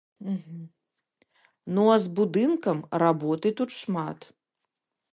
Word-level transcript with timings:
Ну 1.75 1.83
а 1.97 1.99
з 2.05 2.11
будынкам 2.21 2.77
работы 3.07 3.47
тут 3.61 3.69
шмат. 3.81 4.19